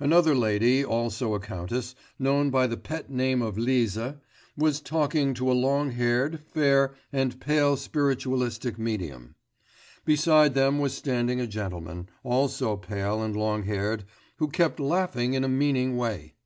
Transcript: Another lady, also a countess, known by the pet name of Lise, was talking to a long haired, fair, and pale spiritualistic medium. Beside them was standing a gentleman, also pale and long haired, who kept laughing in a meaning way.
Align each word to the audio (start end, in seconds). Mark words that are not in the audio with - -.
Another 0.00 0.34
lady, 0.34 0.82
also 0.82 1.34
a 1.34 1.38
countess, 1.38 1.94
known 2.18 2.48
by 2.48 2.66
the 2.66 2.78
pet 2.78 3.10
name 3.10 3.42
of 3.42 3.58
Lise, 3.58 3.98
was 4.56 4.80
talking 4.80 5.34
to 5.34 5.52
a 5.52 5.52
long 5.52 5.90
haired, 5.90 6.40
fair, 6.46 6.94
and 7.12 7.38
pale 7.38 7.76
spiritualistic 7.76 8.78
medium. 8.78 9.34
Beside 10.06 10.54
them 10.54 10.78
was 10.78 10.94
standing 10.94 11.40
a 11.42 11.46
gentleman, 11.46 12.08
also 12.24 12.78
pale 12.78 13.20
and 13.20 13.36
long 13.36 13.64
haired, 13.64 14.06
who 14.38 14.48
kept 14.48 14.80
laughing 14.80 15.34
in 15.34 15.44
a 15.44 15.46
meaning 15.46 15.98
way. 15.98 16.36